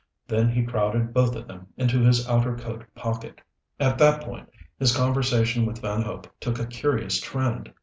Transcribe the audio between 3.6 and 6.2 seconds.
At that point his conversation with Van